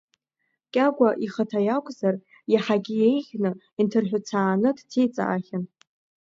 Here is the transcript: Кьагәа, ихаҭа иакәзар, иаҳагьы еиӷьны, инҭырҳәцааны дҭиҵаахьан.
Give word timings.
Кьагәа, 0.73 1.09
ихаҭа 1.25 1.59
иакәзар, 1.67 2.15
иаҳагьы 2.51 2.95
еиӷьны, 3.07 3.51
инҭырҳәцааны 3.79 4.69
дҭиҵаахьан. 4.77 5.63